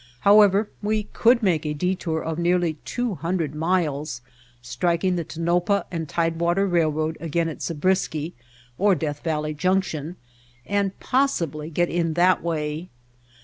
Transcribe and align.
However, 0.21 0.67
we 0.81 1.03
could 1.13 1.43
make 1.43 1.63
a 1.63 1.75
detour 1.75 2.23
of 2.23 2.39
nearly 2.39 2.77
two 2.85 3.13
hundred 3.13 3.53
miles, 3.53 4.21
striking 4.59 5.15
the 5.15 5.23
Tonopah 5.23 5.85
and 5.91 6.09
Tidewater 6.09 6.65
Railroad 6.65 7.17
again 7.19 7.47
at 7.47 7.61
Zabrisky 7.61 8.33
or 8.79 8.95
Death 8.95 9.19
Valley 9.23 9.53
Junction, 9.53 10.15
and 10.65 10.99
possibly 10.99 11.69
get 11.69 11.89
in 11.89 12.15
that 12.15 12.41
way. 12.41 12.89